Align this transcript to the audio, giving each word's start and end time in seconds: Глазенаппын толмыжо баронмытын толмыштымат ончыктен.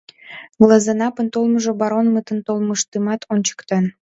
Глазенаппын 0.61 1.27
толмыжо 1.33 1.71
баронмытын 1.79 2.39
толмыштымат 2.47 3.21
ончыктен. 3.33 3.85